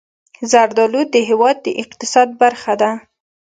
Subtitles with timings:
[0.51, 2.91] زردالو د هېواد د اقتصاد برخه ده.